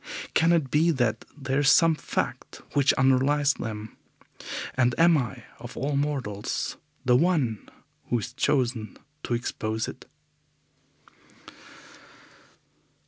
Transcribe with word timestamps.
Can 0.33 0.51
it 0.51 0.71
be 0.71 0.89
that 0.89 1.25
there 1.37 1.59
is 1.59 1.69
some 1.69 1.93
fact 1.93 2.59
which 2.73 2.91
underlies 2.93 3.53
them, 3.53 3.95
and 4.73 4.95
am 4.97 5.15
I, 5.15 5.43
of 5.59 5.77
all 5.77 5.95
mortals, 5.95 6.77
the 7.05 7.15
one 7.15 7.69
who 8.09 8.17
is 8.17 8.33
chosen 8.33 8.97
to 9.21 9.35
expose 9.35 9.87
it? 9.87 10.07